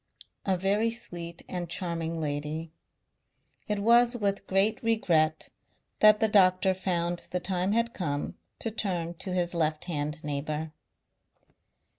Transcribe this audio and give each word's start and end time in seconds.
A 0.47 0.57
very 0.57 0.89
sweet 0.89 1.43
and 1.47 1.69
charming 1.69 2.19
lady. 2.19 2.71
It 3.67 3.77
was 3.77 4.17
with 4.17 4.47
great 4.47 4.81
regret 4.81 5.49
that 5.99 6.19
the 6.19 6.27
doctor 6.27 6.73
found 6.73 7.27
the 7.29 7.39
time 7.39 7.73
had 7.73 7.93
come 7.93 8.33
to 8.57 8.71
turn 8.71 9.13
to 9.19 9.31
his 9.31 9.53
left 9.53 9.85
hand 9.85 10.23
neighbour. 10.23 10.73